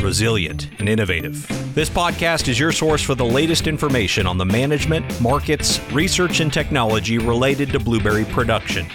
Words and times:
resilient, 0.00 0.68
and 0.78 0.88
innovative. 0.88 1.46
This 1.74 1.90
podcast 1.90 2.48
is 2.48 2.58
your 2.58 2.72
source 2.72 3.02
for 3.02 3.14
the 3.14 3.24
latest 3.24 3.66
information 3.66 4.26
on 4.26 4.38
the 4.38 4.44
management, 4.44 5.20
markets, 5.20 5.80
research, 5.92 6.40
and 6.40 6.52
technology 6.52 7.18
related 7.18 7.70
to 7.70 7.78
blueberry 7.78 8.24
production. 8.24 8.86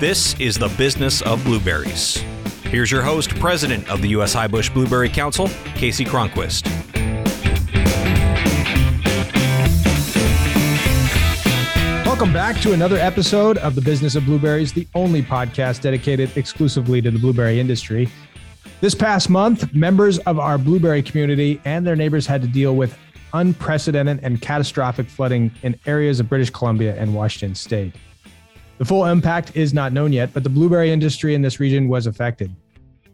This 0.00 0.38
is 0.40 0.58
the 0.58 0.68
business 0.76 1.22
of 1.22 1.42
blueberries. 1.44 2.16
Here's 2.64 2.90
your 2.90 3.02
host, 3.02 3.30
President 3.38 3.88
of 3.88 4.02
the 4.02 4.08
U.S. 4.08 4.34
Highbush 4.34 4.72
Blueberry 4.72 5.08
Council, 5.08 5.46
Kasey 5.76 6.06
Cronquist. 6.06 6.66
Welcome 12.04 12.32
back 12.32 12.60
to 12.62 12.72
another 12.72 12.96
episode 12.96 13.58
of 13.58 13.74
the 13.74 13.80
Business 13.80 14.14
of 14.14 14.24
Blueberries, 14.24 14.72
the 14.72 14.86
only 14.94 15.20
podcast 15.22 15.82
dedicated 15.82 16.36
exclusively 16.36 17.02
to 17.02 17.10
the 17.10 17.18
blueberry 17.18 17.58
industry. 17.58 18.08
This 18.84 18.94
past 18.94 19.30
month, 19.30 19.72
members 19.72 20.18
of 20.18 20.38
our 20.38 20.58
blueberry 20.58 21.02
community 21.02 21.58
and 21.64 21.86
their 21.86 21.96
neighbors 21.96 22.26
had 22.26 22.42
to 22.42 22.48
deal 22.48 22.76
with 22.76 22.98
unprecedented 23.32 24.20
and 24.22 24.42
catastrophic 24.42 25.08
flooding 25.08 25.50
in 25.62 25.74
areas 25.86 26.20
of 26.20 26.28
British 26.28 26.50
Columbia 26.50 26.94
and 26.98 27.14
Washington 27.14 27.54
state. 27.54 27.94
The 28.76 28.84
full 28.84 29.06
impact 29.06 29.56
is 29.56 29.72
not 29.72 29.94
known 29.94 30.12
yet, 30.12 30.34
but 30.34 30.42
the 30.42 30.50
blueberry 30.50 30.90
industry 30.90 31.34
in 31.34 31.40
this 31.40 31.58
region 31.60 31.88
was 31.88 32.06
affected. 32.06 32.54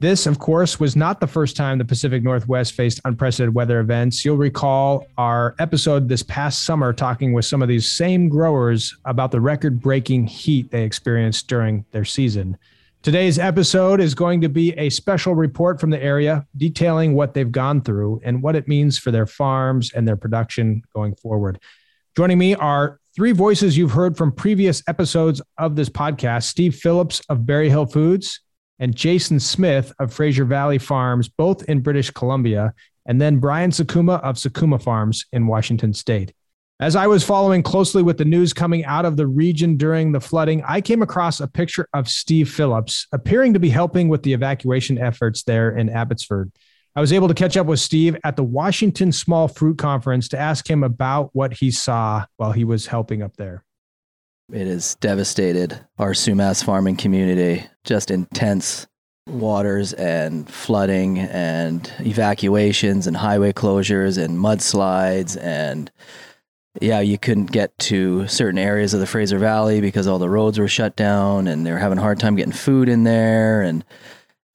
This, 0.00 0.27
of 0.27 0.40
course, 0.40 0.80
was 0.80 0.96
not 0.96 1.20
the 1.20 1.28
first 1.28 1.54
time 1.54 1.78
the 1.78 1.84
Pacific 1.84 2.24
Northwest 2.24 2.72
faced 2.72 3.00
unprecedented 3.05 3.55
weather 3.55 3.78
events. 3.78 4.24
You'll 4.24 4.38
recall 4.38 5.06
our 5.18 5.55
episode 5.60 6.08
this 6.08 6.24
past 6.24 6.64
summer 6.64 6.92
talking 6.92 7.32
with 7.32 7.44
some 7.44 7.62
of 7.62 7.68
these 7.68 7.86
same 7.86 8.28
growers 8.28 8.96
about 9.05 9.30
the 9.30 9.40
record 9.40 9.80
breaking 9.80 10.27
heat 10.27 10.72
they 10.72 10.82
experienced 10.82 11.46
during 11.46 11.84
their 11.92 12.05
season. 12.05 12.58
Today's 13.02 13.38
episode 13.38 13.98
is 13.98 14.14
going 14.14 14.42
to 14.42 14.50
be 14.50 14.72
a 14.72 14.90
special 14.90 15.34
report 15.34 15.80
from 15.80 15.88
the 15.88 16.02
area 16.02 16.46
detailing 16.56 17.14
what 17.14 17.32
they've 17.32 17.50
gone 17.50 17.80
through 17.80 18.20
and 18.24 18.42
what 18.42 18.56
it 18.56 18.68
means 18.68 18.98
for 18.98 19.10
their 19.10 19.26
farms 19.26 19.90
and 19.94 20.06
their 20.06 20.18
production 20.18 20.82
going 20.94 21.14
forward. 21.14 21.58
Joining 22.14 22.36
me 22.36 22.54
are 22.56 23.00
three 23.16 23.32
voices 23.32 23.78
you've 23.78 23.92
heard 23.92 24.18
from 24.18 24.32
previous 24.32 24.82
episodes 24.86 25.40
of 25.56 25.76
this 25.76 25.88
podcast 25.88 26.42
Steve 26.42 26.74
Phillips 26.74 27.22
of 27.30 27.46
Berryhill 27.46 27.86
Foods, 27.86 28.40
and 28.80 28.96
Jason 28.96 29.38
Smith 29.38 29.92
of 29.98 30.12
Fraser 30.12 30.44
Valley 30.44 30.78
Farms, 30.78 31.28
both 31.28 31.62
in 31.68 31.80
British 31.80 32.10
Columbia, 32.10 32.74
and 33.06 33.20
then 33.20 33.38
Bryan 33.38 33.70
Sakuma 33.70 34.20
of 34.22 34.36
Sakuma 34.36 34.82
Farms 34.82 35.26
in 35.32 35.46
Washington 35.46 35.92
State. 35.92 36.32
As 36.81 36.97
I 36.97 37.06
was 37.09 37.23
following 37.23 37.62
closely 37.62 38.03
with 38.03 38.17
the 38.17 38.25
news 38.25 38.55
coming 38.55 38.86
out 38.86 39.05
of 39.05 39.19
the 39.19 39.27
region 39.27 39.77
during 39.77 40.12
the 40.12 40.20
flooding, 40.20 40.62
I 40.67 40.81
came 40.81 41.03
across 41.03 41.39
a 41.39 41.47
picture 41.47 41.86
of 41.92 42.09
Steve 42.09 42.50
Phillips 42.50 43.06
appearing 43.12 43.53
to 43.53 43.61
be 43.61 43.69
helping 43.69 44.09
with 44.09 44.23
the 44.23 44.33
evacuation 44.33 44.97
efforts 44.97 45.42
there 45.42 45.77
in 45.77 45.91
Abbotsford. 45.91 46.51
I 46.97 47.03
was 47.03 47.12
able 47.12 47.28
to 47.28 47.34
catch 47.34 47.58
up 47.58 47.67
with 47.67 47.81
Steve 47.81 48.17
at 48.25 48.36
the 48.36 48.42
Washington 48.42 49.12
Small 49.12 49.47
Fruit 49.47 49.77
Conference 49.77 50.27
to 50.28 50.39
ask 50.39 50.70
him 50.70 50.83
about 50.83 51.28
what 51.34 51.53
he 51.53 51.70
saw 51.70 52.25
while 52.39 52.53
he 52.53 52.64
was 52.64 52.86
helping 52.86 53.20
up 53.20 53.36
there. 53.36 53.62
It 54.51 54.67
has 54.67 54.95
devastated 54.97 55.78
our 55.98 56.12
Sumas 56.12 56.64
farming 56.64 56.97
community. 56.97 57.67
Just 57.84 58.11
intense 58.11 58.86
waters 59.27 59.92
and 59.92 60.48
flooding 60.48 61.19
and 61.19 61.92
evacuations 62.01 63.06
and 63.06 63.19
highway 63.19 63.53
closures 63.53 64.17
and 64.17 64.39
mudslides 64.39 65.39
and 65.42 65.92
yeah, 66.81 67.01
you 67.01 67.19
couldn't 67.19 67.51
get 67.51 67.77
to 67.79 68.29
certain 68.29 68.58
areas 68.58 68.95
of 68.95 69.01
the 69.01 69.07
Fraser 69.07 69.39
Valley 69.39 69.81
because 69.81 70.07
all 70.07 70.19
the 70.19 70.29
roads 70.29 70.58
were 70.58 70.69
shut 70.69 70.95
down 70.95 71.48
and 71.48 71.67
they 71.67 71.73
were 71.73 71.79
having 71.79 71.98
a 71.98 72.03
hard 72.03 72.20
time 72.20 72.36
getting 72.36 72.53
food 72.53 72.89
in 72.89 73.05
there 73.05 73.63
and 73.63 73.85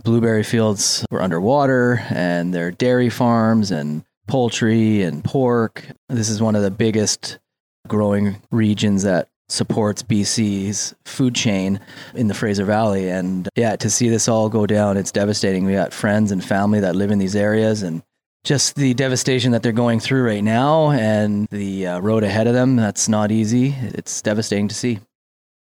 blueberry 0.03 0.43
fields 0.43 1.05
were 1.11 1.21
underwater 1.21 2.05
and 2.09 2.53
their 2.53 2.71
dairy 2.71 3.09
farms 3.09 3.71
and 3.71 4.05
poultry 4.27 5.01
and 5.01 5.23
pork. 5.23 5.87
This 6.07 6.29
is 6.29 6.41
one 6.41 6.55
of 6.55 6.61
the 6.61 6.71
biggest 6.71 7.39
growing 7.87 8.37
regions 8.51 9.03
that 9.03 9.27
supports 9.49 10.01
BC's 10.01 10.95
food 11.05 11.35
chain 11.35 11.79
in 12.13 12.27
the 12.27 12.33
Fraser 12.33 12.65
Valley. 12.65 13.09
And 13.09 13.49
yeah, 13.55 13.75
to 13.75 13.89
see 13.89 14.09
this 14.09 14.27
all 14.27 14.49
go 14.49 14.65
down, 14.65 14.97
it's 14.97 15.11
devastating. 15.11 15.65
We 15.65 15.73
got 15.73 15.93
friends 15.93 16.31
and 16.31 16.43
family 16.43 16.79
that 16.79 16.95
live 16.95 17.11
in 17.11 17.19
these 17.19 17.35
areas 17.35 17.83
and 17.83 18.01
just 18.45 18.75
the 18.75 18.93
devastation 18.93 19.51
that 19.51 19.63
they're 19.63 19.71
going 19.71 19.99
through 19.99 20.23
right 20.23 20.43
now 20.43 20.91
and 20.91 21.47
the 21.49 21.87
uh, 21.87 21.99
road 21.99 22.23
ahead 22.23 22.47
of 22.47 22.53
them, 22.53 22.75
that's 22.75 23.09
not 23.09 23.31
easy. 23.31 23.75
It's 23.81 24.21
devastating 24.21 24.67
to 24.69 24.75
see. 24.75 24.99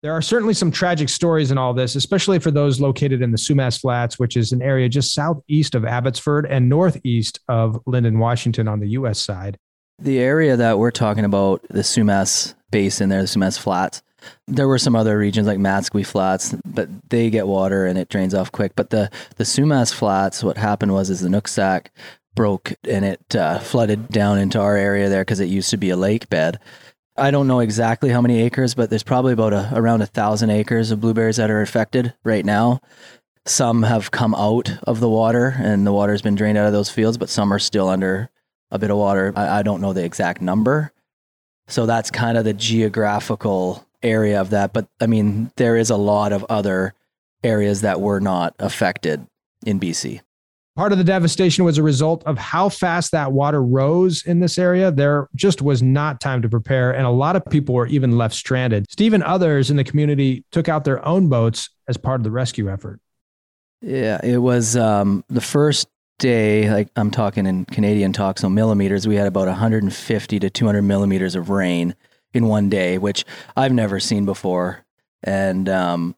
There 0.04 0.12
are 0.12 0.22
certainly 0.22 0.54
some 0.54 0.70
tragic 0.70 1.08
stories 1.08 1.50
in 1.50 1.58
all 1.58 1.74
this, 1.74 1.96
especially 1.96 2.38
for 2.38 2.52
those 2.52 2.82
located 2.82 3.22
in 3.22 3.32
the 3.32 3.38
Sumas 3.38 3.80
Flats, 3.80 4.20
which 4.20 4.36
is 4.36 4.52
an 4.52 4.62
area 4.62 4.90
just 4.90 5.14
southeast 5.14 5.76
of 5.76 5.86
Abbotsford 5.86 6.46
and 6.46 6.68
northeast 6.68 7.40
of 7.48 7.82
Lynden, 7.86 8.20
Washington 8.20 8.68
on 8.68 8.82
the 8.82 8.90
US 8.90 9.18
side. 9.18 9.58
The 10.00 10.20
area 10.20 10.58
that 10.58 10.78
we're 10.78 10.92
talking 10.92 11.24
about, 11.24 11.66
the 11.70 11.84
Sumas 11.84 12.54
basin 12.70 13.08
there, 13.08 13.22
the 13.22 13.28
Sumas 13.30 13.58
Flats. 13.58 14.04
There 14.48 14.68
were 14.68 14.78
some 14.78 14.96
other 14.96 15.18
regions 15.18 15.48
like 15.48 15.58
Matsqui 15.58 16.06
Flats, 16.06 16.54
but 16.66 16.90
they 17.10 17.30
get 17.30 17.48
water 17.48 17.86
and 17.86 17.98
it 17.98 18.10
drains 18.10 18.34
off 18.34 18.52
quick. 18.52 18.74
But 18.76 18.90
the 18.90 19.10
the 19.36 19.44
Sumas 19.46 19.94
Flats, 19.94 20.44
what 20.44 20.58
happened 20.58 20.94
was 20.94 21.10
is 21.10 21.22
the 21.22 21.30
Nooksack 21.30 21.88
broke 22.36 22.74
and 22.88 23.06
it 23.06 23.36
uh, 23.36 23.60
flooded 23.60 24.10
down 24.10 24.38
into 24.38 24.60
our 24.60 24.76
area 24.76 25.10
there 25.10 25.22
because 25.22 25.40
it 25.40 25.50
used 25.50 25.70
to 25.72 25.78
be 25.78 25.90
a 25.90 25.98
lake 25.98 26.30
bed. 26.30 26.60
I 27.16 27.30
don't 27.32 27.48
know 27.48 27.60
exactly 27.60 28.10
how 28.10 28.22
many 28.22 28.42
acres, 28.42 28.74
but 28.74 28.90
there's 28.90 29.04
probably 29.04 29.34
about 29.34 29.54
a, 29.54 29.72
around 29.74 30.02
a 30.02 30.08
thousand 30.08 30.50
acres 30.50 30.90
of 30.90 31.00
blueberries 31.00 31.38
that 31.38 31.52
are 31.52 31.62
affected 31.62 32.14
right 32.24 32.44
now. 32.44 32.82
Some 33.46 33.84
have 33.84 34.10
come 34.10 34.34
out 34.34 34.72
of 34.84 35.00
the 35.00 35.10
water 35.10 35.54
and 35.58 35.86
the 35.86 35.94
water 35.94 36.14
has 36.14 36.22
been 36.22 36.36
drained 36.36 36.58
out 36.58 36.66
of 36.66 36.74
those 36.74 36.90
fields, 36.90 37.18
but 37.18 37.30
some 37.30 37.54
are 37.54 37.60
still 37.60 37.90
under 37.90 38.30
a 38.72 38.80
bit 38.80 38.90
of 38.90 38.98
water. 38.98 39.32
I, 39.36 39.60
I 39.60 39.64
don't 39.64 39.82
know 39.82 39.94
the 39.94 40.04
exact 40.04 40.42
number, 40.42 40.92
so 41.68 41.86
that's 41.86 42.10
kind 42.10 42.38
of 42.38 42.46
the 42.46 42.54
geographical 42.54 43.86
area 44.02 44.42
of 44.42 44.50
that. 44.52 44.74
But 44.74 44.88
I 45.00 45.06
mean, 45.06 45.52
there 45.58 45.78
is 45.78 45.90
a 45.90 45.98
lot 45.98 46.34
of 46.34 46.46
other 46.50 46.96
areas 47.44 47.82
that 47.82 48.02
were 48.02 48.20
not 48.20 48.56
affected 48.58 49.28
in 49.66 49.80
BC. 49.80 50.22
Part 50.76 50.92
of 50.92 50.98
the 50.98 51.04
devastation 51.04 51.66
was 51.66 51.78
a 51.78 51.84
result 51.84 52.24
of 52.26 52.38
how 52.40 52.68
fast 52.68 53.12
that 53.12 53.32
water 53.32 53.62
rose 53.62 54.26
in 54.26 54.40
this 54.40 54.58
area. 54.58 54.92
There 54.92 55.30
just 55.36 55.62
was 55.62 55.84
not 55.84 56.20
time 56.20 56.42
to 56.42 56.50
prepare, 56.50 56.92
and 56.92 57.06
a 57.06 57.12
lot 57.12 57.36
of 57.36 57.46
people 57.46 57.76
were 57.76 57.86
even 57.88 58.18
left 58.18 58.34
stranded. 58.34 58.90
Steve 58.90 59.14
and 59.14 59.24
others 59.24 59.70
in 59.70 59.78
the 59.78 59.84
community 59.84 60.44
took 60.52 60.68
out 60.68 60.84
their 60.84 61.06
own 61.06 61.30
boats 61.30 61.70
as 61.88 61.96
part 61.96 62.20
of 62.20 62.24
the 62.24 62.32
rescue 62.32 62.72
effort. 62.72 63.00
Yeah, 63.82 64.20
it 64.24 64.38
was 64.38 64.76
um, 64.76 65.24
the 65.28 65.42
first 65.42 65.88
day, 66.18 66.72
like 66.72 66.90
I'm 66.96 67.12
talking 67.12 67.46
in 67.46 67.66
Canadian 67.66 68.12
talk, 68.12 68.40
so 68.40 68.50
millimeters, 68.50 69.08
we 69.08 69.16
had 69.16 69.28
about 69.28 69.48
150 69.48 70.40
to 70.40 70.50
200 70.50 70.82
millimeters 70.82 71.36
of 71.36 71.50
rain 71.50 71.96
in 72.34 72.48
one 72.48 72.70
day, 72.70 72.98
which 72.98 73.26
I've 73.56 73.74
never 73.74 74.00
seen 74.00 74.26
before. 74.26 74.84
And 75.22 75.70
um, 75.70 76.16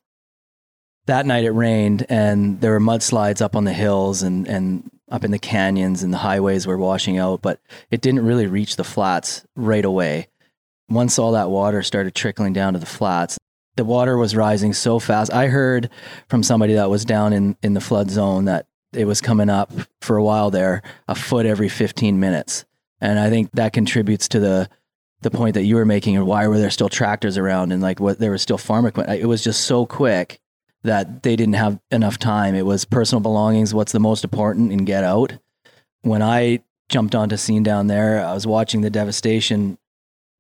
that 1.06 1.26
night 1.26 1.44
it 1.44 1.52
rained, 1.52 2.06
and 2.10 2.60
there 2.62 2.72
were 2.72 2.80
mudslides 2.80 3.42
up 3.42 3.56
on 3.56 3.64
the 3.64 3.74
hills 3.74 4.24
and, 4.24 4.48
and 4.48 4.90
up 5.10 5.24
in 5.24 5.32
the 5.32 5.40
canyons, 5.40 6.04
and 6.04 6.14
the 6.14 6.18
highways 6.18 6.66
were 6.66 6.78
washing 6.78 7.18
out, 7.18 7.42
but 7.42 7.60
it 7.92 8.02
didn't 8.02 8.26
really 8.26 8.48
reach 8.48 8.76
the 8.76 8.84
flats 8.84 9.46
right 9.56 9.86
away. 9.86 10.28
Once 10.90 11.20
all 11.20 11.32
that 11.34 11.50
water 11.50 11.84
started 11.84 12.16
trickling 12.16 12.54
down 12.54 12.74
to 12.74 12.80
the 12.80 12.86
flats, 12.86 13.38
the 13.76 13.86
water 13.86 14.18
was 14.18 14.36
rising 14.36 14.74
so 14.74 15.00
fast. 15.00 15.34
I 15.34 15.48
heard 15.48 15.90
from 16.28 16.44
somebody 16.44 16.74
that 16.74 16.90
was 16.90 17.06
down 17.06 17.34
in, 17.34 17.58
in 17.62 17.74
the 17.74 17.82
flood 17.82 18.10
zone 18.10 18.46
that 18.46 18.68
it 18.94 19.06
was 19.06 19.22
coming 19.22 19.50
up 19.50 19.72
for 20.02 20.16
a 20.16 20.24
while 20.24 20.50
there, 20.50 20.82
a 21.08 21.16
foot 21.16 21.46
every 21.46 21.70
15 21.70 22.20
minutes. 22.20 22.66
And 23.02 23.20
I 23.20 23.30
think 23.30 23.52
that 23.54 23.74
contributes 23.74 24.28
to 24.30 24.40
the 24.40 24.70
the 25.22 25.32
point 25.32 25.56
that 25.56 25.64
you 25.64 25.76
were 25.76 25.86
making, 25.86 26.16
and 26.16 26.28
why 26.28 26.48
were 26.48 26.60
there 26.60 26.70
still 26.70 26.90
tractors 26.90 27.36
around 27.36 27.72
and 27.72 27.82
like 27.82 28.00
what 28.00 28.20
there 28.20 28.32
was 28.32 28.44
still 28.44 28.60
farm 28.60 28.86
equipment. 28.86 29.20
It 29.20 29.26
was 29.26 29.44
just 29.44 29.62
so 29.62 29.86
quick 29.88 30.40
that 30.86 31.24
they 31.24 31.36
didn't 31.36 31.56
have 31.56 31.80
enough 31.92 32.18
time. 32.18 32.56
It 32.56 32.66
was 32.66 32.86
personal 32.86 33.22
belongings, 33.22 33.74
what's 33.74 33.92
the 33.92 34.00
most 34.00 34.24
important, 34.24 34.72
and 34.72 34.86
get 34.86 35.04
out. 35.04 35.34
When 36.02 36.22
I 36.22 36.64
jumped 36.90 37.16
onto 37.16 37.38
scene 37.38 37.64
down 37.64 37.88
there, 37.88 38.24
I 38.24 38.34
was 38.34 38.46
watching 38.46 38.82
the 38.82 38.90
devastation 38.90 39.78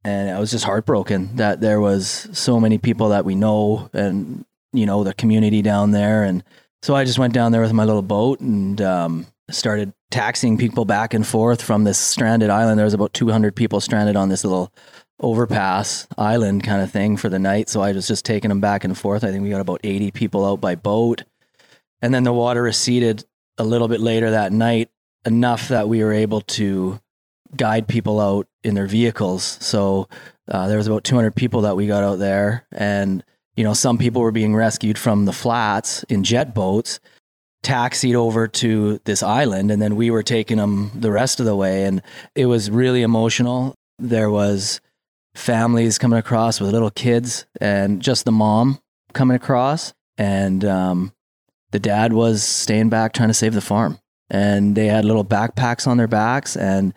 and 0.03 0.29
I 0.29 0.39
was 0.39 0.51
just 0.51 0.65
heartbroken 0.65 1.35
that 1.37 1.61
there 1.61 1.81
was 1.81 2.29
so 2.31 2.59
many 2.59 2.77
people 2.77 3.09
that 3.09 3.25
we 3.25 3.33
know 3.33 3.89
and 3.91 4.45
you 4.71 4.85
know 4.85 5.03
the 5.03 5.13
community 5.15 5.63
down 5.63 5.91
there 5.91 6.23
and 6.23 6.43
so 6.83 6.95
I 6.95 7.03
just 7.03 7.17
went 7.17 7.33
down 7.33 7.51
there 7.51 7.61
with 7.61 7.73
my 7.73 7.83
little 7.83 8.03
boat 8.03 8.39
and 8.41 8.79
um, 8.79 9.25
started 9.49 9.91
taxiing 10.11 10.55
people 10.55 10.85
back 10.85 11.15
and 11.15 11.25
forth 11.25 11.59
from 11.59 11.83
this 11.83 11.97
stranded 11.97 12.51
island. 12.51 12.77
There 12.77 12.85
was 12.85 12.93
about 12.93 13.11
200 13.13 13.55
people 13.55 13.81
stranded 13.81 14.15
on 14.15 14.29
this 14.29 14.43
little 14.43 14.71
overpass 15.19 16.07
island 16.17 16.63
kind 16.63 16.81
of 16.81 16.91
thing 16.91 17.17
for 17.17 17.29
the 17.29 17.39
night. 17.39 17.69
So 17.69 17.81
I 17.81 17.93
was 17.93 18.07
just 18.07 18.25
taking 18.25 18.49
them 18.49 18.59
back 18.59 18.83
and 18.83 18.97
forth. 18.97 19.23
I 19.23 19.31
think 19.31 19.43
we 19.43 19.49
got 19.49 19.61
about 19.61 19.81
80 19.83 20.11
people 20.11 20.45
out 20.45 20.61
by 20.61 20.75
boat. 20.75 21.23
And 22.01 22.13
then 22.13 22.23
the 22.23 22.33
water 22.33 22.61
receded 22.61 23.23
a 23.57 23.63
little 23.63 23.87
bit 23.87 24.01
later 24.01 24.31
that 24.31 24.51
night, 24.51 24.89
enough 25.25 25.69
that 25.69 25.87
we 25.87 26.03
were 26.03 26.11
able 26.11 26.41
to 26.41 26.99
guide 27.55 27.87
people 27.87 28.19
out 28.19 28.47
in 28.63 28.75
their 28.75 28.87
vehicles. 28.87 29.57
So 29.61 30.09
uh, 30.49 30.67
there 30.67 30.77
was 30.77 30.87
about 30.87 31.03
200 31.03 31.33
people 31.35 31.61
that 31.61 31.75
we 31.75 31.87
got 31.87 32.03
out 32.03 32.19
there. 32.19 32.67
And, 32.71 33.23
you 33.55 33.63
know, 33.63 33.73
some 33.73 33.97
people 33.97 34.21
were 34.21 34.31
being 34.31 34.55
rescued 34.55 34.97
from 34.97 35.25
the 35.25 35.33
flats 35.33 36.03
in 36.03 36.23
jet 36.23 36.53
boats 36.53 36.99
taxied 37.63 38.13
over 38.13 38.47
to 38.47 38.99
this 39.05 39.23
island 39.23 39.71
and 39.71 39.81
then 39.81 39.95
we 39.95 40.11
were 40.11 40.21
taking 40.21 40.57
them 40.57 40.91
the 40.93 41.11
rest 41.11 41.39
of 41.39 41.47
the 41.47 41.55
way 41.55 41.85
and 41.85 41.99
it 42.35 42.45
was 42.45 42.69
really 42.69 43.01
emotional 43.01 43.73
there 43.97 44.29
was 44.29 44.79
families 45.35 45.97
coming 45.97 46.17
across 46.17 46.59
with 46.59 46.71
little 46.71 46.89
kids 46.89 47.45
and 47.61 48.01
just 48.01 48.25
the 48.25 48.31
mom 48.31 48.79
coming 49.13 49.35
across. 49.35 49.93
And 50.17 50.63
um, 50.65 51.13
the 51.71 51.79
dad 51.79 52.13
was 52.13 52.43
staying 52.43 52.89
back 52.89 53.13
trying 53.13 53.29
to 53.29 53.33
save 53.33 53.53
the 53.53 53.61
farm. 53.61 53.99
And 54.29 54.75
they 54.75 54.87
had 54.87 55.05
little 55.05 55.25
backpacks 55.25 55.87
on 55.87 55.97
their 55.97 56.07
backs 56.07 56.55
and 56.57 56.93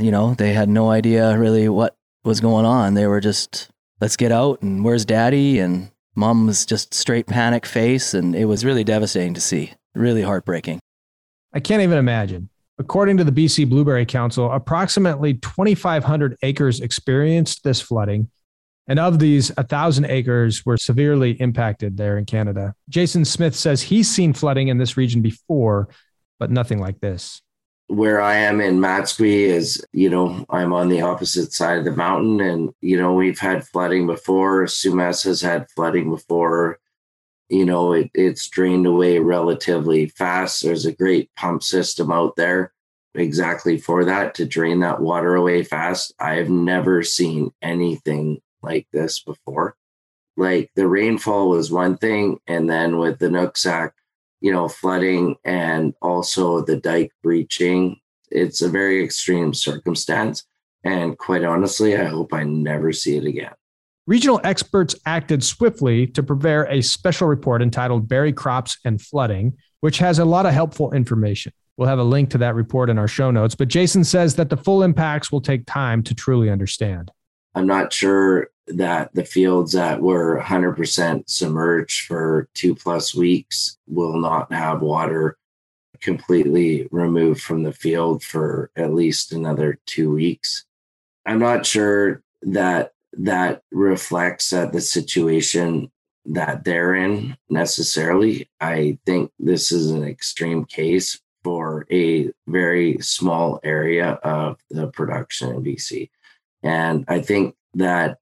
you 0.00 0.10
know 0.10 0.34
they 0.34 0.54
had 0.54 0.68
no 0.68 0.90
idea 0.90 1.36
really 1.36 1.68
what 1.68 1.96
was 2.24 2.40
going 2.40 2.64
on. 2.64 2.94
They 2.94 3.06
were 3.06 3.20
just 3.20 3.68
let's 4.00 4.16
get 4.16 4.30
out 4.30 4.62
and 4.62 4.84
where's 4.84 5.04
daddy? 5.04 5.58
And 5.58 5.90
mom 6.14 6.46
was 6.46 6.64
just 6.64 6.94
straight 6.94 7.26
panic 7.26 7.66
face 7.66 8.14
and 8.14 8.36
it 8.36 8.44
was 8.44 8.64
really 8.64 8.84
devastating 8.84 9.34
to 9.34 9.40
see. 9.40 9.72
Really 9.94 10.22
heartbreaking. 10.22 10.78
I 11.52 11.60
can't 11.60 11.82
even 11.82 11.98
imagine. 11.98 12.48
According 12.82 13.16
to 13.18 13.24
the 13.24 13.30
BC 13.30 13.70
Blueberry 13.70 14.04
Council, 14.04 14.50
approximately 14.50 15.34
2,500 15.34 16.36
acres 16.42 16.80
experienced 16.80 17.62
this 17.62 17.80
flooding. 17.80 18.28
And 18.88 18.98
of 18.98 19.20
these, 19.20 19.54
1,000 19.56 20.06
acres 20.06 20.66
were 20.66 20.76
severely 20.76 21.40
impacted 21.40 21.96
there 21.96 22.18
in 22.18 22.24
Canada. 22.24 22.74
Jason 22.88 23.24
Smith 23.24 23.54
says 23.54 23.82
he's 23.82 24.10
seen 24.10 24.32
flooding 24.32 24.66
in 24.66 24.78
this 24.78 24.96
region 24.96 25.22
before, 25.22 25.90
but 26.40 26.50
nothing 26.50 26.80
like 26.80 26.98
this. 26.98 27.40
Where 27.86 28.20
I 28.20 28.34
am 28.34 28.60
in 28.60 28.80
Matsqui 28.80 29.46
is, 29.46 29.80
you 29.92 30.10
know, 30.10 30.44
I'm 30.50 30.72
on 30.72 30.88
the 30.88 31.02
opposite 31.02 31.52
side 31.52 31.78
of 31.78 31.84
the 31.84 31.92
mountain. 31.92 32.40
And, 32.40 32.74
you 32.80 32.98
know, 32.98 33.14
we've 33.14 33.38
had 33.38 33.64
flooding 33.64 34.08
before. 34.08 34.64
Sumas 34.64 35.22
has 35.22 35.40
had 35.40 35.70
flooding 35.70 36.10
before 36.10 36.80
you 37.52 37.66
know 37.66 37.92
it, 37.92 38.10
it's 38.14 38.48
drained 38.48 38.86
away 38.86 39.18
relatively 39.18 40.06
fast 40.06 40.62
there's 40.62 40.86
a 40.86 40.92
great 40.92 41.30
pump 41.36 41.62
system 41.62 42.10
out 42.10 42.34
there 42.34 42.71
exactly 43.14 43.78
for 43.78 44.04
that 44.04 44.34
to 44.36 44.46
drain 44.46 44.80
that 44.80 45.00
water 45.00 45.34
away 45.34 45.62
fast. 45.62 46.14
I've 46.18 46.48
never 46.48 47.02
seen 47.02 47.52
anything 47.60 48.40
like 48.62 48.86
this 48.92 49.20
before. 49.20 49.76
Like 50.36 50.70
the 50.74 50.88
rainfall 50.88 51.50
was 51.50 51.70
one 51.70 51.98
thing 51.98 52.38
and 52.46 52.68
then 52.68 52.98
with 52.98 53.18
the 53.18 53.28
nooksack 53.28 53.90
you 54.40 54.50
know 54.50 54.68
flooding 54.68 55.36
and 55.44 55.94
also 56.02 56.62
the 56.62 56.76
dike 56.76 57.12
breaching 57.22 58.00
it's 58.30 58.62
a 58.62 58.68
very 58.68 59.04
extreme 59.04 59.52
circumstance. 59.52 60.44
And 60.84 61.18
quite 61.18 61.44
honestly 61.44 61.96
i 61.96 62.04
hope 62.04 62.32
i 62.32 62.44
never 62.44 62.92
see 62.92 63.16
it 63.16 63.26
again. 63.26 63.52
Regional 64.06 64.40
experts 64.42 64.96
acted 65.06 65.44
swiftly 65.44 66.08
to 66.08 66.24
prepare 66.24 66.64
a 66.64 66.82
special 66.82 67.28
report 67.28 67.62
entitled 67.62 68.08
Berry 68.08 68.32
Crops 68.32 68.76
and 68.84 69.00
Flooding, 69.00 69.56
which 69.80 69.98
has 69.98 70.18
a 70.18 70.24
lot 70.24 70.44
of 70.44 70.52
helpful 70.52 70.92
information. 70.92 71.52
We'll 71.76 71.88
have 71.88 71.98
a 71.98 72.04
link 72.04 72.30
to 72.30 72.38
that 72.38 72.54
report 72.54 72.90
in 72.90 72.98
our 72.98 73.08
show 73.08 73.30
notes, 73.30 73.54
but 73.54 73.68
Jason 73.68 74.04
says 74.04 74.36
that 74.36 74.50
the 74.50 74.56
full 74.56 74.82
impacts 74.82 75.32
will 75.32 75.40
take 75.40 75.66
time 75.66 76.02
to 76.04 76.14
truly 76.14 76.50
understand. 76.50 77.10
I'm 77.54 77.66
not 77.66 77.92
sure 77.92 78.50
that 78.68 79.12
the 79.14 79.24
fields 79.24 79.72
that 79.72 80.00
were 80.00 80.40
100% 80.40 81.24
submerged 81.26 82.06
for 82.06 82.48
two 82.54 82.74
plus 82.74 83.14
weeks 83.14 83.78
will 83.86 84.16
not 84.16 84.52
have 84.52 84.82
water 84.82 85.36
completely 86.00 86.88
removed 86.90 87.40
from 87.40 87.62
the 87.62 87.72
field 87.72 88.22
for 88.22 88.70
at 88.76 88.92
least 88.92 89.32
another 89.32 89.78
two 89.86 90.12
weeks. 90.12 90.64
I'm 91.24 91.38
not 91.38 91.64
sure 91.64 92.22
that 92.42 92.92
that 93.14 93.62
reflects 93.70 94.50
that 94.50 94.72
the 94.72 94.80
situation 94.80 95.90
that 96.24 96.64
they're 96.64 96.94
in 96.94 97.36
necessarily. 97.48 98.48
I 98.60 98.98
think 99.06 99.30
this 99.38 99.72
is 99.72 99.90
an 99.90 100.04
extreme 100.04 100.64
case 100.64 101.20
for 101.42 101.86
a 101.90 102.30
very 102.46 102.98
small 103.00 103.60
area 103.62 104.12
of 104.22 104.58
the 104.70 104.88
production 104.88 105.50
in 105.50 105.62
BC. 105.62 106.10
And 106.62 107.04
I 107.08 107.20
think 107.20 107.56
that 107.74 108.18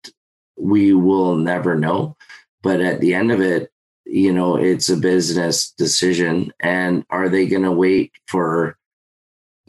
we 0.56 0.94
will 0.94 1.36
never 1.36 1.76
know. 1.76 2.16
But 2.62 2.80
at 2.80 3.00
the 3.00 3.14
end 3.14 3.32
of 3.32 3.40
it, 3.40 3.70
you 4.04 4.32
know, 4.32 4.56
it's 4.56 4.88
a 4.88 4.96
business 4.96 5.70
decision. 5.72 6.52
And 6.60 7.04
are 7.10 7.28
they 7.28 7.46
going 7.46 7.62
to 7.62 7.72
wait 7.72 8.12
for 8.26 8.78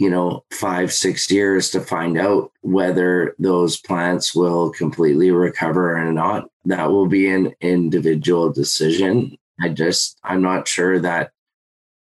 you 0.01 0.09
know, 0.09 0.43
five, 0.49 0.91
six 0.91 1.29
years 1.29 1.69
to 1.69 1.79
find 1.79 2.17
out 2.17 2.51
whether 2.61 3.35
those 3.37 3.77
plants 3.77 4.33
will 4.33 4.71
completely 4.71 5.29
recover 5.29 5.95
or 5.95 6.11
not. 6.11 6.49
That 6.65 6.89
will 6.89 7.05
be 7.05 7.29
an 7.29 7.53
individual 7.61 8.51
decision. 8.51 9.37
I 9.61 9.69
just, 9.69 10.17
I'm 10.23 10.41
not 10.41 10.67
sure 10.67 10.99
that, 11.01 11.33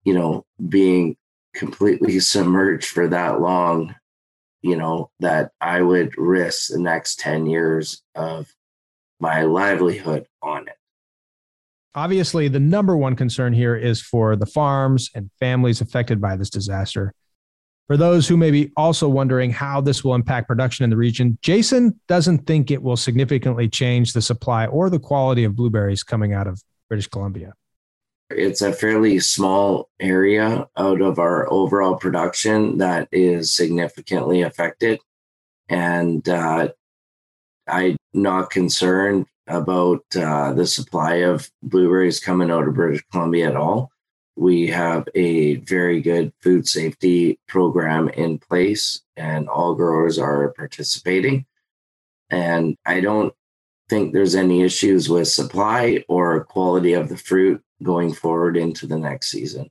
you 0.03 0.13
know, 0.13 0.45
being 0.69 1.17
completely 1.55 2.21
submerged 2.21 2.89
for 2.89 3.09
that 3.09 3.41
long, 3.41 3.95
you 4.63 4.77
know, 4.77 5.11
that 5.21 5.53
I 5.61 5.83
would 5.83 6.17
risk 6.19 6.71
the 6.71 6.79
next 6.79 7.21
10 7.21 7.47
years 7.47 8.03
of 8.15 8.53
my 9.21 9.43
livelihood 9.43 10.27
on 10.43 10.69
it. 10.69 10.75
Obviously, 11.95 12.49
the 12.49 12.61
number 12.61 12.97
one 12.97 13.15
concern 13.15 13.53
here 13.53 13.77
is 13.77 14.03
for 14.03 14.35
the 14.35 14.47
farms 14.47 15.11
and 15.15 15.31
families 15.39 15.81
affected 15.81 16.21
by 16.21 16.37
this 16.37 16.51
disaster. 16.51 17.15
For 17.87 17.97
those 17.97 18.27
who 18.27 18.37
may 18.37 18.51
be 18.51 18.73
also 18.77 19.09
wondering 19.09 19.51
how 19.51 19.81
this 19.81 20.03
will 20.03 20.15
impact 20.15 20.49
production 20.49 20.85
in 20.85 20.91
the 20.91 20.97
region, 20.97 21.39
Jason 21.43 22.01
doesn't 22.09 22.47
think 22.47 22.71
it 22.71 22.83
will 22.83 22.97
significantly 22.97 23.69
change 23.69 24.13
the 24.13 24.23
supply 24.23 24.67
or 24.67 24.89
the 24.91 24.99
quality 24.99 25.45
of 25.45 25.55
blueberries 25.55 26.03
coming 26.03 26.33
out 26.33 26.47
of 26.47 26.63
British 26.89 27.07
Columbia. 27.07 27.53
It's 28.31 28.63
a 28.63 28.73
fairly 28.73 29.21
small 29.21 29.91
area 30.01 30.67
out 30.77 31.03
of 31.03 31.19
our 31.19 31.51
overall 31.53 31.97
production 31.97 32.79
that 32.79 33.09
is 33.13 33.53
significantly 33.53 34.43
affected. 34.43 35.01
And 35.69 36.27
uh, 36.29 36.71
I'm 37.69 37.97
not 38.13 38.51
concerned 38.51 39.27
about 39.47 40.05
uh, 40.17 40.55
the 40.55 40.67
supply 40.67 41.17
of 41.17 41.51
blueberries 41.63 42.21
coming 42.21 42.51
out 42.51 42.67
of 42.67 42.75
British 42.75 43.05
Columbia 43.13 43.49
at 43.51 43.57
all. 43.57 43.91
We 44.37 44.69
have 44.69 45.07
a 45.15 45.57
very 45.57 46.01
good 46.01 46.33
food 46.41 46.67
safety 46.67 47.39
program 47.47 48.09
in 48.09 48.39
place, 48.39 49.03
and 49.17 49.49
all 49.49 49.75
growers 49.75 50.19
are 50.19 50.53
participating. 50.57 51.47
And 52.31 52.77
I 52.85 53.01
don't 53.01 53.33
think 53.89 54.13
there's 54.13 54.35
any 54.35 54.63
issues 54.63 55.09
with 55.09 55.29
supply 55.29 56.03
or 56.09 56.45
quality 56.45 56.95
of 56.95 57.09
the 57.11 57.17
fruit 57.17 57.63
going 57.83 58.13
forward 58.13 58.57
into 58.57 58.87
the 58.87 58.99
next 58.99 59.31
season. 59.31 59.69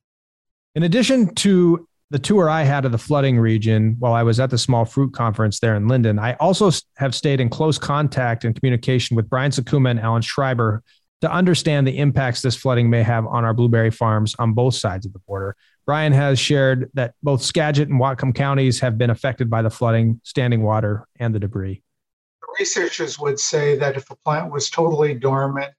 In 0.75 0.83
addition 0.83 1.33
to 1.35 1.87
the 2.09 2.19
tour 2.19 2.49
I 2.49 2.63
had 2.63 2.85
of 2.85 2.91
the 2.91 2.97
flooding 2.97 3.39
region 3.39 3.95
while 3.99 4.13
I 4.13 4.23
was 4.23 4.39
at 4.39 4.49
the 4.49 4.57
small 4.57 4.85
fruit 4.85 5.13
conference 5.13 5.59
there 5.59 5.75
in 5.75 5.85
Lynden, 5.85 6.19
I 6.19 6.33
also 6.33 6.71
have 6.97 7.15
stayed 7.15 7.39
in 7.39 7.49
close 7.49 7.77
contact 7.77 8.45
and 8.45 8.55
communication 8.55 9.15
with 9.15 9.29
Bryan 9.29 9.51
Sakuma 9.51 9.91
and 9.91 9.99
Alan 9.99 10.21
Schreiber, 10.21 10.83
to 11.23 11.31
understand 11.31 11.87
the 11.87 11.97
impacts 11.99 12.41
this 12.41 12.53
flooding 12.53 12.89
may 12.89 13.01
have 13.01 13.25
on 13.25 13.45
our 13.45 13.53
blueberry 13.53 13.89
farms 13.89 14.35
on 14.39 14.51
both 14.51 14.75
sides 14.75 15.05
of 15.05 15.13
the 15.13 15.19
border. 15.19 15.55
Bryan 15.85 16.11
has 16.11 16.37
shared 16.37 16.91
that 16.95 17.13
both 17.23 17.41
Skagit 17.41 17.87
and 17.87 17.97
Whatcom 17.97 18.35
counties 18.35 18.81
have 18.81 18.97
been 18.97 19.09
affected 19.09 19.49
by 19.49 19.61
the 19.61 19.69
flooding, 19.69 20.19
standing 20.25 20.63
water, 20.63 21.07
and 21.21 21.33
the 21.33 21.39
debris. 21.39 21.81
Researchers 22.59 23.17
would 23.19 23.39
say 23.39 23.77
that 23.77 23.95
if 23.95 24.11
a 24.11 24.17
plant 24.17 24.51
was 24.51 24.69
totally 24.69 25.13
dormant 25.13 25.71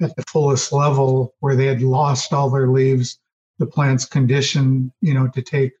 at 0.00 0.14
the 0.16 0.24
fullest 0.28 0.72
level, 0.72 1.34
where 1.40 1.56
they 1.56 1.66
had 1.66 1.82
lost 1.82 2.32
all 2.32 2.50
their 2.50 2.68
leaves, 2.68 3.18
the 3.58 3.66
plant's 3.66 4.04
condition, 4.04 4.92
you 5.00 5.14
know, 5.14 5.28
to 5.28 5.42
take 5.42 5.72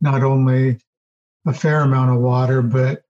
not 0.00 0.22
only 0.22 0.78
a 1.46 1.52
fair 1.52 1.80
amount 1.80 2.10
of 2.10 2.20
water, 2.20 2.62
but 2.62 3.02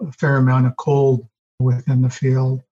a 0.00 0.12
fair 0.12 0.36
amount 0.36 0.66
of 0.66 0.76
cold 0.76 1.26
within 1.58 2.02
the 2.02 2.10
field. 2.10 2.62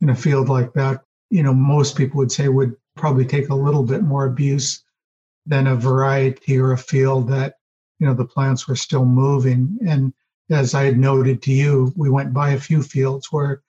In 0.00 0.10
a 0.10 0.14
field 0.14 0.48
like 0.48 0.72
that, 0.74 1.02
you 1.30 1.42
know, 1.42 1.54
most 1.54 1.96
people 1.96 2.18
would 2.18 2.32
say 2.32 2.48
would 2.48 2.76
probably 2.96 3.24
take 3.24 3.48
a 3.48 3.54
little 3.54 3.82
bit 3.82 4.02
more 4.02 4.26
abuse 4.26 4.82
than 5.46 5.66
a 5.66 5.76
variety 5.76 6.58
or 6.58 6.72
a 6.72 6.78
field 6.78 7.28
that, 7.28 7.54
you 7.98 8.06
know, 8.06 8.14
the 8.14 8.24
plants 8.24 8.66
were 8.68 8.76
still 8.76 9.04
moving. 9.04 9.78
And 9.86 10.12
as 10.50 10.74
I 10.74 10.84
had 10.84 10.98
noted 10.98 11.42
to 11.42 11.52
you, 11.52 11.92
we 11.96 12.10
went 12.10 12.32
by 12.32 12.50
a 12.50 12.60
few 12.60 12.82
fields 12.82 13.28
where, 13.30 13.62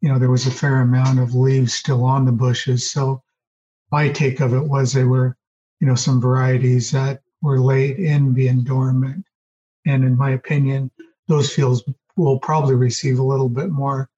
you 0.00 0.08
know, 0.08 0.18
there 0.18 0.30
was 0.30 0.46
a 0.46 0.50
fair 0.50 0.80
amount 0.80 1.18
of 1.18 1.34
leaves 1.34 1.74
still 1.74 2.04
on 2.04 2.24
the 2.24 2.32
bushes. 2.32 2.90
So 2.90 3.22
my 3.90 4.08
take 4.08 4.40
of 4.40 4.52
it 4.52 4.64
was 4.64 4.92
they 4.92 5.04
were, 5.04 5.36
you 5.80 5.86
know, 5.86 5.94
some 5.94 6.20
varieties 6.20 6.90
that 6.90 7.22
were 7.42 7.60
late 7.60 7.98
in 7.98 8.32
being 8.32 8.64
dormant. 8.64 9.24
And 9.86 10.04
in 10.04 10.16
my 10.16 10.30
opinion, 10.30 10.90
those 11.28 11.52
fields 11.52 11.82
will 12.16 12.38
probably 12.38 12.74
receive 12.74 13.18
a 13.18 13.22
little 13.24 13.48
bit 13.48 13.70
more 13.70 14.08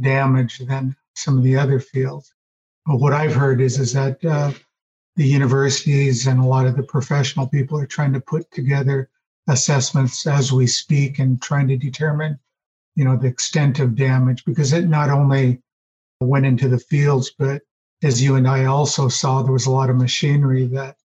damage 0.00 0.58
than 0.58 0.96
some 1.14 1.38
of 1.38 1.44
the 1.44 1.56
other 1.56 1.80
fields. 1.80 2.32
But 2.86 2.96
what 2.96 3.12
I've 3.12 3.34
heard 3.34 3.60
is 3.60 3.78
is 3.78 3.92
that 3.92 4.24
uh, 4.24 4.52
the 5.16 5.26
universities 5.26 6.26
and 6.26 6.40
a 6.40 6.46
lot 6.46 6.66
of 6.66 6.76
the 6.76 6.82
professional 6.82 7.46
people 7.46 7.78
are 7.78 7.86
trying 7.86 8.12
to 8.14 8.20
put 8.20 8.50
together 8.50 9.10
assessments 9.48 10.26
as 10.26 10.52
we 10.52 10.66
speak 10.66 11.18
and 11.18 11.40
trying 11.40 11.68
to 11.68 11.76
determine, 11.76 12.38
you 12.94 13.04
know, 13.04 13.16
the 13.16 13.28
extent 13.28 13.78
of 13.78 13.96
damage 13.96 14.44
because 14.44 14.72
it 14.72 14.88
not 14.88 15.10
only 15.10 15.62
went 16.20 16.46
into 16.46 16.68
the 16.68 16.78
fields, 16.78 17.32
but 17.38 17.62
as 18.02 18.22
you 18.22 18.36
and 18.36 18.48
I 18.48 18.64
also 18.64 19.08
saw, 19.08 19.42
there 19.42 19.52
was 19.52 19.66
a 19.66 19.70
lot 19.70 19.90
of 19.90 19.96
machinery 19.96 20.66
that, 20.68 20.96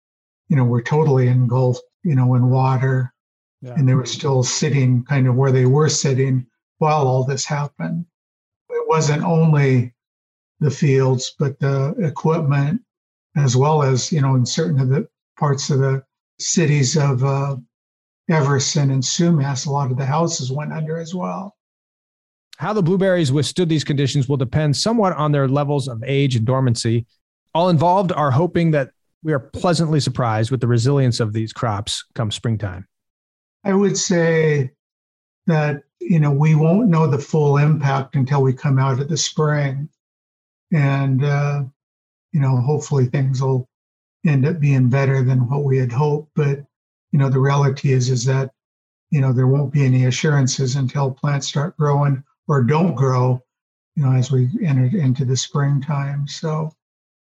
you 0.49 0.57
know, 0.57 0.64
were 0.64 0.83
totally 0.83 1.28
engulfed, 1.28 1.83
you 2.02 2.14
know, 2.14 2.35
in 2.35 2.50
water, 2.50 3.12
yeah. 3.61 3.75
and 3.75 3.88
they 3.88 3.95
were 3.95 4.07
still 4.07 4.43
sitting 4.43 5.05
kind 5.05 5.26
of 5.26 5.35
where 5.35 5.52
they 5.52 5.66
were 5.66 5.88
sitting 5.88 6.47
while 6.78 7.07
all 7.07 7.25
this 7.25 7.45
happened. 7.45 8.07
It 8.71 8.88
wasn't 8.88 9.23
only 9.23 9.95
the 10.61 10.71
fields, 10.71 11.35
but 11.38 11.59
the 11.59 11.95
equipment, 11.99 12.83
as 13.37 13.57
well 13.57 13.83
as, 13.83 14.11
you 14.11 14.21
know, 14.21 14.35
in 14.35 14.47
certain 14.47 14.81
of 14.81 14.88
the 14.88 15.09
parts 15.38 15.71
of 15.71 15.81
the 15.81 16.02
cities 16.38 16.97
of 16.97 17.25
uh, 17.25 17.57
Everson 18.31 18.90
and 18.90 19.02
Sumas, 19.02 19.66
a 19.66 19.71
lot 19.71 19.90
of 19.90 19.99
the 19.99 20.07
houses 20.07 20.50
went 20.50 20.73
under 20.73 20.99
as 20.99 21.14
well. 21.14 21.55
How 22.58 22.72
the 22.72 22.82
blueberries 22.82 23.30
withstood 23.30 23.68
these 23.68 23.84
conditions 23.84 24.28
will 24.28 24.38
depend 24.38 24.76
somewhat 24.76 25.12
on 25.12 25.32
their 25.32 25.46
levels 25.46 25.88
of 25.88 26.02
age 26.06 26.36
and 26.36 26.46
dormancy. 26.46 27.06
All 27.54 27.68
involved 27.68 28.12
are 28.12 28.30
hoping 28.30 28.70
that 28.70 28.90
we 29.22 29.32
are 29.32 29.40
pleasantly 29.40 30.00
surprised 30.00 30.50
with 30.50 30.60
the 30.60 30.66
resilience 30.66 31.20
of 31.20 31.32
these 31.32 31.52
crops 31.52 32.04
come 32.14 32.30
springtime. 32.30 32.86
I 33.64 33.75
would 33.75 33.98
say 33.98 34.70
that 35.46 35.82
you 36.00 36.20
know 36.20 36.30
we 36.30 36.54
won't 36.54 36.88
know 36.88 37.06
the 37.06 37.18
full 37.18 37.56
impact 37.56 38.14
until 38.14 38.42
we 38.42 38.52
come 38.52 38.78
out 38.78 39.00
of 39.00 39.08
the 39.08 39.16
spring, 39.16 39.88
and 40.72 41.25
uh, 41.25 41.64
you 42.32 42.40
know 42.40 42.56
hopefully 42.58 43.06
things 43.06 43.42
will 43.42 43.68
end 44.26 44.46
up 44.46 44.60
being 44.60 44.88
better 44.88 45.22
than 45.22 45.48
what 45.48 45.64
we 45.64 45.76
had 45.76 45.92
hoped. 45.92 46.30
But 46.36 46.60
you 47.12 47.18
know 47.18 47.28
the 47.28 47.40
reality 47.40 47.92
is 47.92 48.08
is 48.08 48.25
that 48.26 48.52
you 49.10 49.20
know 49.20 49.32
there 49.32 49.46
won't 49.46 49.72
be 49.72 49.84
any 49.84 50.06
assurances 50.06 50.76
until 50.76 51.10
plants 51.10 51.48
start 51.48 51.76
growing 51.76 52.22
or 52.49 52.62
don't 52.62 52.95
grow, 52.95 53.43
you 53.95 54.05
know, 54.05 54.12
as 54.12 54.31
we 54.31 54.49
enter 54.65 54.97
into 54.97 55.25
the 55.25 55.37
springtime. 55.37 56.29
So, 56.29 56.73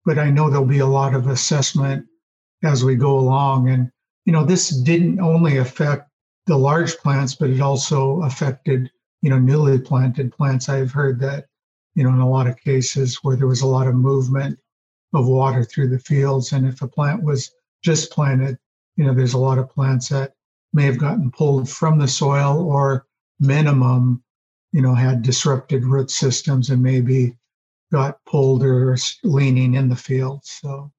but 0.05 0.19
I 0.19 0.31
know 0.31 0.49
there'll 0.49 0.67
be 0.67 0.79
a 0.79 0.87
lot 0.87 1.15
of 1.15 1.27
assessment 1.27 2.07
as 2.63 2.85
we 2.85 2.95
go 2.97 3.19
along. 3.19 3.69
And, 3.69 3.91
you 4.25 4.33
know, 4.33 4.45
this 4.45 4.71
didn't 4.71 5.21
only 5.21 5.59
affect 5.59 6.09
the 6.47 6.57
large 6.57 6.97
plants, 6.99 7.35
but 7.35 7.51
it 7.51 7.61
also 7.61 8.23
affected, 8.23 8.91
you 9.23 9.31
know, 9.31 9.39
newly 9.39 9.79
planted 9.79 10.33
plants. 10.33 10.69
I've 10.69 10.93
heard 10.93 11.21
that, 11.21 11.47
you 11.95 12.05
know, 12.05 12.11
in 12.11 12.21
a 12.21 12.29
lot 12.29 12.47
of 12.47 12.61
cases 12.61 13.19
where 13.23 13.37
there 13.37 13.47
was 13.47 13.63
a 13.63 13.67
lot 13.67 13.87
of 13.87 13.95
movement 13.95 14.59
of 15.13 15.27
water 15.27 15.65
through 15.65 15.89
the 15.89 15.99
fields. 15.99 16.53
And 16.53 16.67
if 16.67 16.83
a 16.83 16.89
plant 16.89 17.23
was 17.23 17.51
just 17.83 18.13
planted, 18.13 18.59
you 18.97 19.05
know, 19.05 19.15
there's 19.15 19.35
a 19.35 19.39
lot 19.39 19.59
of 19.59 19.71
plants 19.71 20.09
that 20.09 20.35
may 20.73 20.85
have 20.85 20.99
gotten 20.99 21.31
pulled 21.31 21.69
from 21.69 21.99
the 21.99 22.09
soil 22.09 22.69
or 22.69 23.07
minimum 23.41 24.23
you 24.73 24.83
know, 24.83 24.95
had 24.95 25.23
disrupted 25.23 25.85
root 25.85 26.11
systems 26.11 26.71
and 26.71 26.83
maybe 26.83 27.35
got 27.93 28.19
pulled 28.25 28.63
or 28.63 28.97
leaning 29.25 29.75
in 29.75 29.89
the 29.89 29.97
field. 29.97 30.41
So, 30.45 30.93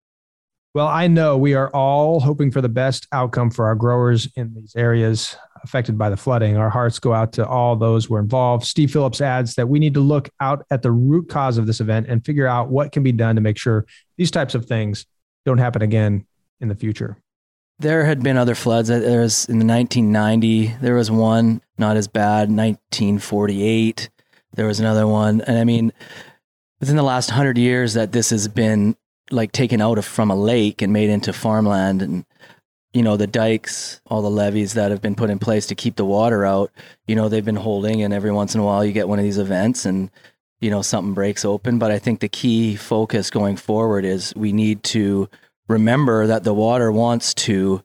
well, 0.73 0.87
I 0.87 1.07
know 1.07 1.37
we 1.37 1.53
are 1.53 1.69
all 1.69 2.19
hoping 2.19 2.51
for 2.51 2.61
the 2.61 2.69
best 2.69 3.07
outcome 3.11 3.49
for 3.49 3.65
our 3.65 3.75
growers 3.75 4.27
in 4.35 4.53
these 4.53 4.75
areas 4.75 5.35
affected 5.63 5.97
by 5.97 6.09
the 6.09 6.17
flooding. 6.17 6.57
Our 6.57 6.69
hearts 6.69 6.97
go 6.97 7.13
out 7.13 7.33
to 7.33 7.47
all 7.47 7.75
those 7.75 8.05
who 8.05 8.15
are 8.15 8.19
involved. 8.19 8.65
Steve 8.65 8.91
Phillips 8.91 9.21
adds 9.21 9.55
that 9.55 9.67
we 9.67 9.79
need 9.79 9.93
to 9.93 9.99
look 9.99 10.29
out 10.39 10.65
at 10.71 10.81
the 10.81 10.91
root 10.91 11.29
cause 11.29 11.57
of 11.57 11.67
this 11.67 11.79
event 11.81 12.07
and 12.09 12.25
figure 12.25 12.47
out 12.47 12.69
what 12.69 12.91
can 12.91 13.03
be 13.03 13.11
done 13.11 13.35
to 13.35 13.41
make 13.41 13.57
sure 13.57 13.85
these 14.17 14.31
types 14.31 14.55
of 14.55 14.65
things 14.65 15.05
don't 15.45 15.59
happen 15.59 15.81
again 15.81 16.25
in 16.61 16.67
the 16.67 16.75
future. 16.75 17.17
There 17.81 18.05
had 18.05 18.21
been 18.21 18.37
other 18.37 18.53
floods. 18.53 18.89
There 18.89 19.21
was 19.21 19.45
in 19.45 19.57
the 19.57 19.65
1990. 19.65 20.75
There 20.81 20.93
was 20.93 21.09
one 21.09 21.63
not 21.79 21.97
as 21.97 22.07
bad. 22.07 22.49
1948. 22.49 24.07
There 24.53 24.67
was 24.67 24.79
another 24.79 25.07
one, 25.07 25.41
and 25.41 25.57
I 25.57 25.63
mean, 25.63 25.91
within 26.79 26.95
the 26.95 27.01
last 27.01 27.31
hundred 27.31 27.57
years, 27.57 27.95
that 27.95 28.11
this 28.11 28.29
has 28.29 28.47
been 28.47 28.95
like 29.31 29.51
taken 29.51 29.81
out 29.81 29.97
of 29.97 30.05
from 30.05 30.29
a 30.29 30.35
lake 30.35 30.83
and 30.83 30.93
made 30.93 31.09
into 31.09 31.33
farmland, 31.33 32.03
and 32.03 32.23
you 32.93 33.01
know 33.01 33.17
the 33.17 33.25
dikes, 33.25 33.99
all 34.05 34.21
the 34.21 34.29
levees 34.29 34.73
that 34.73 34.91
have 34.91 35.01
been 35.01 35.15
put 35.15 35.31
in 35.31 35.39
place 35.39 35.65
to 35.67 35.75
keep 35.75 35.95
the 35.95 36.05
water 36.05 36.45
out. 36.45 36.69
You 37.07 37.15
know 37.15 37.29
they've 37.29 37.43
been 37.43 37.55
holding, 37.55 38.03
and 38.03 38.13
every 38.13 38.31
once 38.31 38.53
in 38.53 38.61
a 38.61 38.63
while 38.63 38.85
you 38.85 38.91
get 38.91 39.07
one 39.07 39.17
of 39.17 39.25
these 39.25 39.39
events, 39.39 39.85
and 39.85 40.11
you 40.59 40.69
know 40.69 40.83
something 40.83 41.15
breaks 41.15 41.45
open. 41.45 41.79
But 41.79 41.89
I 41.89 41.97
think 41.97 42.19
the 42.19 42.29
key 42.29 42.75
focus 42.75 43.31
going 43.31 43.57
forward 43.57 44.05
is 44.05 44.35
we 44.35 44.53
need 44.53 44.83
to 44.83 45.29
remember 45.67 46.27
that 46.27 46.43
the 46.43 46.53
water 46.53 46.91
wants 46.91 47.33
to 47.33 47.83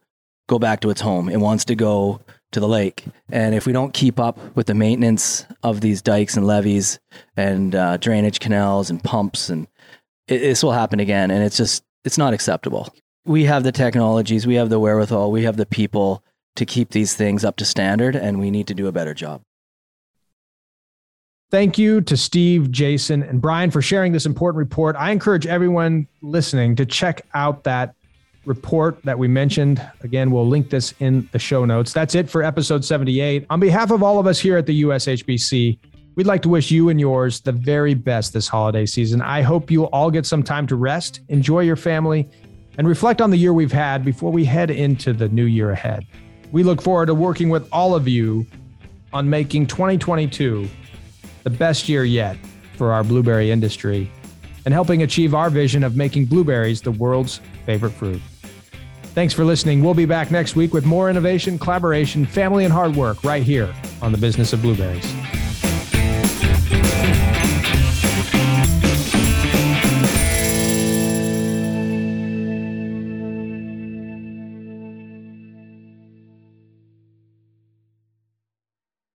go 0.48 0.58
back 0.58 0.80
to 0.80 0.90
its 0.90 1.00
home. 1.00 1.28
It 1.28 1.40
wants 1.40 1.64
to 1.66 1.74
go 1.74 2.20
to 2.52 2.60
the 2.60 2.68
lake. 2.68 3.04
And 3.28 3.54
if 3.54 3.66
we 3.66 3.72
don't 3.72 3.92
keep 3.92 4.20
up 4.20 4.38
with 4.56 4.66
the 4.66 4.74
maintenance 4.74 5.44
of 5.62 5.80
these 5.80 6.02
dikes 6.02 6.36
and 6.36 6.46
levees 6.46 6.98
and 7.36 7.74
uh, 7.74 7.96
drainage 7.96 8.40
canals 8.40 8.88
and 8.90 9.02
pumps, 9.02 9.50
and 9.50 9.66
it, 10.28 10.38
this 10.38 10.62
will 10.62 10.72
happen 10.72 11.00
again. 11.00 11.30
And 11.30 11.42
it's 11.42 11.56
just, 11.56 11.84
it's 12.04 12.18
not 12.18 12.34
acceptable. 12.34 12.94
We 13.24 13.44
have 13.44 13.64
the 13.64 13.72
technologies, 13.72 14.46
we 14.46 14.54
have 14.54 14.70
the 14.70 14.78
wherewithal, 14.78 15.32
we 15.32 15.42
have 15.42 15.56
the 15.56 15.66
people 15.66 16.22
to 16.54 16.64
keep 16.64 16.90
these 16.90 17.14
things 17.14 17.44
up 17.44 17.56
to 17.56 17.64
standard, 17.64 18.14
and 18.14 18.38
we 18.38 18.50
need 18.50 18.68
to 18.68 18.74
do 18.74 18.86
a 18.86 18.92
better 18.92 19.14
job. 19.14 19.42
Thank 21.48 21.78
you 21.78 22.00
to 22.00 22.16
Steve, 22.16 22.72
Jason, 22.72 23.22
and 23.22 23.40
Bryan 23.40 23.70
for 23.70 23.80
sharing 23.80 24.10
this 24.10 24.26
important 24.26 24.58
report. 24.58 24.96
I 24.96 25.12
encourage 25.12 25.46
everyone 25.46 26.08
listening 26.20 26.74
to 26.74 26.84
check 26.84 27.24
out 27.34 27.62
that 27.62 27.94
report 28.46 29.00
that 29.04 29.16
we 29.16 29.28
mentioned. 29.28 29.80
Again, 30.00 30.32
we'll 30.32 30.48
link 30.48 30.70
this 30.70 30.92
in 30.98 31.28
the 31.30 31.38
show 31.38 31.64
notes. 31.64 31.92
That's 31.92 32.16
it 32.16 32.28
for 32.28 32.42
episode 32.42 32.84
78. 32.84 33.46
On 33.48 33.60
behalf 33.60 33.92
of 33.92 34.02
all 34.02 34.18
of 34.18 34.26
us 34.26 34.40
here 34.40 34.56
at 34.56 34.66
the 34.66 34.82
USHBC, 34.82 35.78
we'd 36.16 36.26
like 36.26 36.42
to 36.42 36.48
wish 36.48 36.72
you 36.72 36.88
and 36.88 36.98
yours 36.98 37.40
the 37.40 37.52
very 37.52 37.94
best 37.94 38.32
this 38.32 38.48
holiday 38.48 38.84
season. 38.84 39.22
I 39.22 39.42
hope 39.42 39.70
you'll 39.70 39.84
all 39.92 40.10
get 40.10 40.26
some 40.26 40.42
time 40.42 40.66
to 40.66 40.74
rest, 40.74 41.20
enjoy 41.28 41.60
your 41.60 41.76
family, 41.76 42.28
and 42.76 42.88
reflect 42.88 43.20
on 43.22 43.30
the 43.30 43.36
year 43.36 43.52
we've 43.52 43.70
had 43.70 44.04
before 44.04 44.32
we 44.32 44.44
head 44.44 44.72
into 44.72 45.12
the 45.12 45.28
new 45.28 45.46
year 45.46 45.70
ahead. 45.70 46.08
We 46.50 46.64
look 46.64 46.82
forward 46.82 47.06
to 47.06 47.14
working 47.14 47.50
with 47.50 47.68
all 47.70 47.94
of 47.94 48.08
you 48.08 48.46
on 49.12 49.30
making 49.30 49.68
2022 49.68 50.68
the 51.46 51.50
best 51.50 51.88
year 51.88 52.02
yet 52.02 52.36
for 52.76 52.92
our 52.92 53.04
blueberry 53.04 53.52
industry 53.52 54.10
and 54.64 54.74
helping 54.74 55.04
achieve 55.04 55.32
our 55.32 55.48
vision 55.48 55.84
of 55.84 55.94
making 55.94 56.24
blueberries 56.24 56.82
the 56.82 56.90
world's 56.90 57.40
favorite 57.64 57.92
fruit. 57.92 58.20
Thanks 59.14 59.32
for 59.32 59.44
listening. 59.44 59.80
We'll 59.80 59.94
be 59.94 60.06
back 60.06 60.32
next 60.32 60.56
week 60.56 60.74
with 60.74 60.84
more 60.84 61.08
innovation, 61.08 61.56
collaboration, 61.56 62.26
family, 62.26 62.64
and 62.64 62.72
hard 62.72 62.96
work 62.96 63.22
right 63.22 63.44
here 63.44 63.72
on 64.02 64.10
the 64.10 64.18
business 64.18 64.52
of 64.52 64.60
blueberries. 64.60 65.15